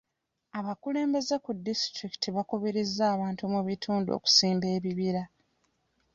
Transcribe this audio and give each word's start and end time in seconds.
Abakulembeze 0.59 1.35
ku 1.43 1.51
disitulikiti 1.65 2.27
bakubirizza 2.35 3.03
abantu 3.15 3.41
mu 3.53 3.59
kitundu 3.69 4.09
okusimba 4.17 4.65
ebibira. 4.77 5.23